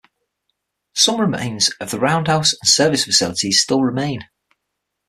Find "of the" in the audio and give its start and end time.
1.79-1.99